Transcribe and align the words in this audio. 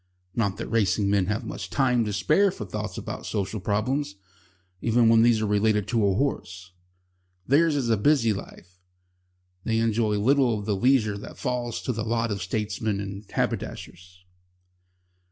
Not 0.33 0.57
that 0.57 0.65
racing 0.67 1.11
men 1.11 1.27
have 1.27 1.43
much 1.43 1.69
time 1.69 2.05
to 2.05 2.11
spare 2.11 2.49
for 2.49 2.65
thoughts 2.65 2.97
about 2.97 3.23
social 3.27 3.59
problems, 3.59 4.15
even 4.81 5.09
when 5.09 5.21
these 5.21 5.41
are 5.41 5.45
related 5.45 5.87
to 5.89 6.03
a 6.07 6.15
horse. 6.15 6.71
Theirs 7.45 7.75
is 7.75 7.87
a 7.91 7.97
busy 7.97 8.33
life. 8.33 8.79
They 9.63 9.77
enjoy 9.77 10.17
little 10.17 10.57
of 10.57 10.65
the 10.65 10.75
leisure 10.75 11.19
that 11.19 11.37
falls 11.37 11.83
to 11.83 11.93
the 11.93 12.03
lot 12.03 12.31
of 12.31 12.41
statesmen 12.41 12.99
and 12.99 13.29
haberdashers. 13.29 14.25